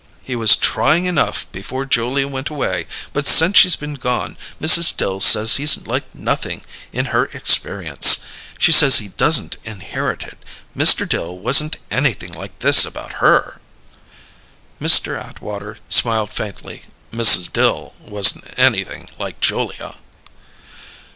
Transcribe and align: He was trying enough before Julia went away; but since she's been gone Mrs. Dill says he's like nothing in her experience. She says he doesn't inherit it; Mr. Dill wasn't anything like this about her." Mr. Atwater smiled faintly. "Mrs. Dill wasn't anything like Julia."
He 0.23 0.35
was 0.35 0.55
trying 0.55 1.05
enough 1.05 1.45
before 1.51 1.85
Julia 1.85 2.27
went 2.27 2.49
away; 2.49 2.87
but 3.13 3.27
since 3.27 3.59
she's 3.59 3.75
been 3.75 3.93
gone 3.93 4.35
Mrs. 4.59 4.97
Dill 4.97 5.19
says 5.19 5.57
he's 5.57 5.85
like 5.85 6.15
nothing 6.15 6.63
in 6.91 7.13
her 7.13 7.25
experience. 7.25 8.21
She 8.57 8.71
says 8.71 8.97
he 8.97 9.09
doesn't 9.09 9.57
inherit 9.63 10.23
it; 10.23 10.39
Mr. 10.75 11.07
Dill 11.07 11.37
wasn't 11.37 11.75
anything 11.91 12.33
like 12.33 12.57
this 12.65 12.83
about 12.83 13.17
her." 13.21 13.61
Mr. 14.81 15.23
Atwater 15.23 15.77
smiled 15.87 16.33
faintly. 16.33 16.81
"Mrs. 17.13 17.53
Dill 17.53 17.93
wasn't 18.01 18.51
anything 18.57 19.07
like 19.19 19.39
Julia." 19.39 19.97